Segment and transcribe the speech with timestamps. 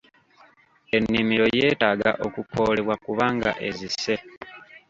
[0.97, 4.15] Ennimiro yeetaaga okukoolebwa kubanga ezise.